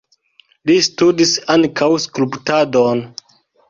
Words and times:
Li 0.69 0.77
studis 0.87 1.35
ankaŭ 1.59 1.93
skulptadon. 2.09 3.09